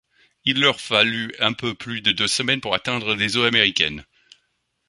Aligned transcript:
Il 0.45 0.59
leur 0.59 0.81
fallut 0.81 1.31
un 1.37 1.53
peu 1.53 1.75
plus 1.75 2.01
de 2.01 2.11
deux 2.11 2.27
semaines 2.27 2.59
pour 2.59 2.73
atteindre 2.73 3.13
les 3.13 3.37
eaux 3.37 3.43
américaines. 3.43 4.03